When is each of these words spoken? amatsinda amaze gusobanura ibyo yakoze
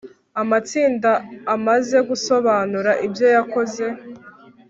amatsinda 0.41 1.11
amaze 1.55 1.97
gusobanura 2.09 2.91
ibyo 3.05 3.27
yakoze 3.35 3.85